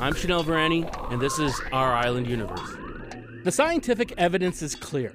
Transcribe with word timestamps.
I'm 0.00 0.14
Shanil 0.14 0.44
Virani, 0.44 1.12
and 1.12 1.20
this 1.20 1.40
is 1.40 1.60
Our 1.72 1.92
Island 1.92 2.28
Universe. 2.28 2.76
The 3.42 3.50
scientific 3.50 4.14
evidence 4.16 4.62
is 4.62 4.76
clear. 4.76 5.12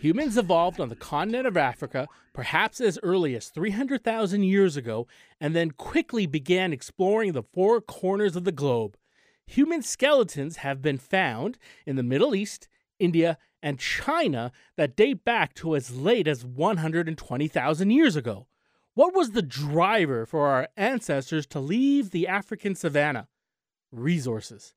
Humans 0.00 0.36
evolved 0.36 0.80
on 0.80 0.88
the 0.88 0.96
continent 0.96 1.46
of 1.46 1.56
Africa 1.56 2.08
perhaps 2.32 2.80
as 2.80 2.98
early 3.04 3.36
as 3.36 3.48
300,000 3.50 4.42
years 4.42 4.76
ago 4.76 5.06
and 5.40 5.54
then 5.54 5.70
quickly 5.70 6.26
began 6.26 6.72
exploring 6.72 7.30
the 7.30 7.44
four 7.44 7.80
corners 7.80 8.34
of 8.34 8.42
the 8.42 8.50
globe. 8.50 8.96
Human 9.46 9.82
skeletons 9.82 10.56
have 10.56 10.82
been 10.82 10.98
found 10.98 11.56
in 11.86 11.94
the 11.94 12.02
Middle 12.02 12.34
East, 12.34 12.66
India, 12.98 13.38
and 13.62 13.78
China 13.78 14.50
that 14.76 14.96
date 14.96 15.24
back 15.24 15.54
to 15.54 15.76
as 15.76 15.94
late 15.96 16.26
as 16.26 16.44
120,000 16.44 17.90
years 17.90 18.16
ago. 18.16 18.48
What 18.94 19.14
was 19.14 19.30
the 19.30 19.42
driver 19.42 20.26
for 20.26 20.48
our 20.48 20.66
ancestors 20.76 21.46
to 21.46 21.60
leave 21.60 22.10
the 22.10 22.26
African 22.26 22.74
savanna? 22.74 23.28
Resources. 23.94 24.74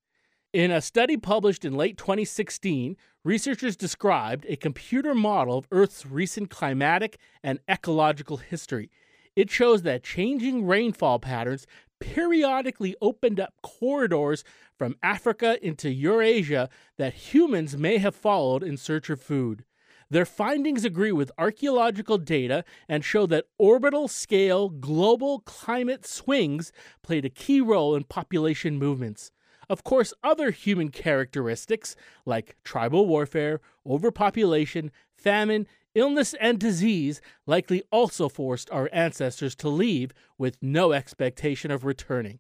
In 0.54 0.72
a 0.72 0.82
study 0.82 1.18
published 1.18 1.66
in 1.66 1.76
late 1.76 1.98
2016, 1.98 2.96
researchers 3.24 3.76
described 3.76 4.46
a 4.48 4.56
computer 4.56 5.14
model 5.14 5.58
of 5.58 5.68
Earth's 5.72 6.06
recent 6.06 6.50
climatic 6.50 7.20
and 7.44 7.60
ecological 7.70 8.38
history. 8.38 8.90
It 9.36 9.50
shows 9.50 9.82
that 9.84 10.04
changing 10.04 10.66
rainfall 10.66 11.20
patterns 11.20 11.68
periodically 12.00 12.96
opened 13.02 13.40
up 13.40 13.54
corridors 13.62 14.44
from 14.78 14.96
Africa 15.04 15.64
into 15.66 15.90
Eurasia 15.90 16.70
that 16.98 17.14
humans 17.14 17.76
may 17.76 17.98
have 17.98 18.16
followed 18.16 18.64
in 18.64 18.78
search 18.78 19.10
of 19.10 19.22
food. 19.22 19.64
Their 20.10 20.26
findings 20.26 20.86
agree 20.86 21.12
with 21.12 21.32
archaeological 21.38 22.18
data 22.18 22.64
and 22.88 23.04
show 23.04 23.26
that 23.26 23.48
orbital 23.58 24.08
scale 24.08 24.70
global 24.70 25.40
climate 25.40 26.06
swings 26.06 26.72
played 27.02 27.26
a 27.26 27.30
key 27.30 27.60
role 27.60 27.96
in 27.96 28.06
population 28.06 28.78
movements. 28.78 29.32
Of 29.70 29.84
course, 29.84 30.14
other 30.24 30.52
human 30.52 30.90
characteristics 30.90 31.96
like 32.26 32.56
tribal 32.64 33.06
warfare, 33.06 33.60
overpopulation, 33.86 34.92
famine, 35.18 35.68
illness, 35.94 36.34
and 36.40 36.58
disease 36.58 37.20
likely 37.46 37.84
also 37.92 38.30
forced 38.30 38.72
our 38.72 38.90
ancestors 38.94 39.56
to 39.56 39.68
leave 39.68 40.14
with 40.38 40.58
no 40.62 40.94
expectation 40.94 41.70
of 41.70 41.84
returning. 41.84 42.40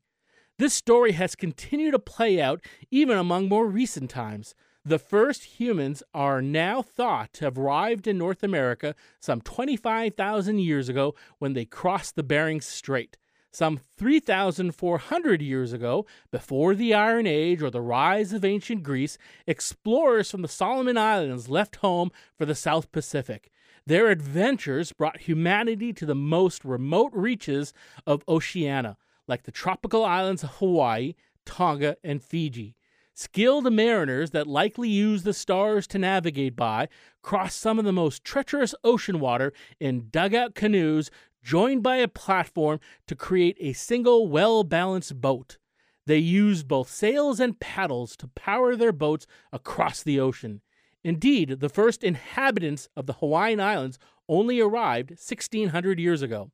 This 0.57 0.73
story 0.73 1.11
has 1.11 1.35
continued 1.35 1.91
to 1.91 1.99
play 1.99 2.39
out 2.39 2.63
even 2.89 3.17
among 3.17 3.49
more 3.49 3.67
recent 3.67 4.09
times. 4.09 4.55
The 4.87 4.99
first 4.99 5.59
humans 5.59 6.01
are 6.13 6.41
now 6.41 6.81
thought 6.81 7.33
to 7.33 7.43
have 7.43 7.57
arrived 7.57 8.07
in 8.07 8.17
North 8.17 8.41
America 8.41 8.95
some 9.19 9.41
25,000 9.41 10.59
years 10.59 10.87
ago 10.87 11.13
when 11.39 11.51
they 11.51 11.65
crossed 11.65 12.15
the 12.15 12.23
Bering 12.23 12.61
Strait. 12.61 13.17
Some 13.51 13.81
3,400 13.97 15.41
years 15.41 15.73
ago, 15.73 16.05
before 16.31 16.73
the 16.73 16.93
Iron 16.93 17.27
Age 17.27 17.61
or 17.61 17.69
the 17.69 17.81
rise 17.81 18.31
of 18.31 18.45
ancient 18.45 18.81
Greece, 18.81 19.17
explorers 19.45 20.31
from 20.31 20.41
the 20.41 20.47
Solomon 20.47 20.97
Islands 20.97 21.49
left 21.49 21.75
home 21.77 22.09
for 22.37 22.45
the 22.45 22.55
South 22.55 22.89
Pacific. 22.93 23.51
Their 23.85 24.07
adventures 24.07 24.93
brought 24.93 25.19
humanity 25.19 25.91
to 25.91 26.05
the 26.05 26.15
most 26.15 26.63
remote 26.63 27.11
reaches 27.13 27.73
of 28.05 28.23
Oceania, 28.29 28.95
like 29.27 29.43
the 29.43 29.51
tropical 29.51 30.05
islands 30.05 30.43
of 30.43 30.51
Hawaii, 30.51 31.15
Tonga, 31.45 31.97
and 32.05 32.23
Fiji. 32.23 32.76
Skilled 33.19 33.73
mariners 33.73 34.29
that 34.29 34.45
likely 34.45 34.89
used 34.89 35.25
the 35.25 35.33
stars 35.33 35.87
to 35.87 35.97
navigate 35.97 36.55
by 36.55 36.87
crossed 37.23 37.59
some 37.59 37.79
of 37.79 37.85
the 37.85 37.91
most 37.91 38.23
treacherous 38.23 38.75
ocean 38.83 39.19
water 39.19 39.53
in 39.79 40.09
dugout 40.11 40.53
canoes 40.53 41.09
joined 41.41 41.81
by 41.81 41.95
a 41.95 42.07
platform 42.07 42.79
to 43.07 43.15
create 43.15 43.57
a 43.59 43.73
single 43.73 44.27
well 44.27 44.63
balanced 44.63 45.19
boat. 45.19 45.57
They 46.05 46.19
used 46.19 46.67
both 46.67 46.91
sails 46.91 47.39
and 47.39 47.59
paddles 47.59 48.15
to 48.17 48.27
power 48.27 48.75
their 48.75 48.91
boats 48.91 49.25
across 49.51 50.03
the 50.03 50.19
ocean. 50.19 50.61
Indeed, 51.03 51.59
the 51.59 51.69
first 51.69 52.03
inhabitants 52.03 52.87
of 52.95 53.07
the 53.07 53.13
Hawaiian 53.13 53.59
Islands 53.59 53.97
only 54.29 54.59
arrived 54.59 55.09
1600 55.09 55.99
years 55.99 56.21
ago. 56.21 56.51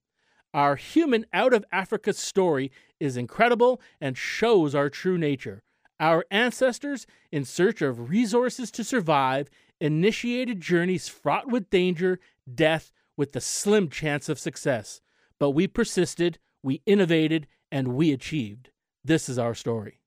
Our 0.54 0.78
human 0.78 1.26
out 1.34 1.52
of 1.52 1.66
Africa 1.74 2.14
story 2.14 2.72
is 3.02 3.18
incredible 3.18 3.82
and 4.00 4.18
shows 4.18 4.74
our 4.74 4.90
true 4.90 5.18
nature. 5.18 5.62
Our 6.04 6.26
ancestors, 6.30 7.08
in 7.32 7.46
search 7.46 7.82
of 7.82 8.10
resources 8.10 8.72
to 8.72 8.84
survive, 8.84 9.50
initiated 9.80 10.60
journeys 10.60 11.08
fraught 11.08 11.48
with 11.48 11.70
danger, 11.70 12.20
death, 12.54 12.92
with 13.16 13.32
the 13.32 13.40
slim 13.40 13.88
chance 13.88 14.28
of 14.28 14.38
success. 14.38 15.00
But 15.40 15.52
we 15.52 15.66
persisted, 15.66 16.40
we 16.62 16.82
innovated, 16.86 17.48
and 17.72 17.96
we 17.96 18.12
achieved. 18.12 18.72
This 19.02 19.30
is 19.30 19.40
our 19.40 19.56
story. 19.56 20.02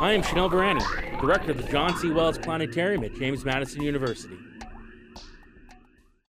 I 0.00 0.14
am 0.14 0.22
Shanil 0.22 0.50
Virani, 0.50 1.20
director 1.20 1.52
of 1.52 1.58
the 1.58 1.70
John 1.70 1.96
C. 1.98 2.10
Wells 2.10 2.36
Planetarium 2.36 3.04
at 3.04 3.14
James 3.14 3.44
Madison 3.44 3.82
University. 3.82 4.36